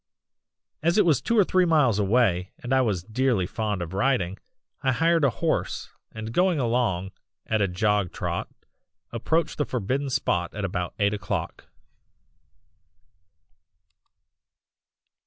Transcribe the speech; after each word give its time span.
"As 0.81 0.97
it 0.97 1.05
was 1.05 1.21
two 1.21 1.37
or 1.37 1.43
three 1.43 1.63
miles 1.63 1.99
away, 1.99 2.49
and 2.57 2.73
I 2.73 2.81
was 2.81 3.03
dearly 3.03 3.45
fond 3.45 3.83
of 3.83 3.93
riding, 3.93 4.39
I 4.81 4.93
hired 4.93 5.23
a 5.23 5.29
horse 5.29 5.91
and 6.11 6.33
going 6.33 6.57
along 6.57 7.11
at 7.45 7.61
a 7.61 7.67
jog 7.67 8.11
trot 8.11 8.49
approached 9.11 9.59
the 9.59 9.63
forbidden 9.65 10.09
spot 10.09 10.55
at 10.55 10.65
about 10.65 10.95
eight 10.97 11.13
o'clock. 11.13 11.67